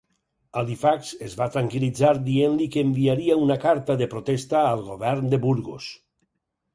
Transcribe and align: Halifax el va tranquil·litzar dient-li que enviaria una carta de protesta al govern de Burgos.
Halifax 0.59 1.09
el 1.25 1.33
va 1.41 1.47
tranquil·litzar 1.55 2.13
dient-li 2.29 2.67
que 2.75 2.83
enviaria 2.87 3.37
una 3.41 3.57
carta 3.65 3.99
de 3.99 4.07
protesta 4.15 4.63
al 4.71 4.81
govern 4.89 5.29
de 5.35 5.41
Burgos. 5.45 5.91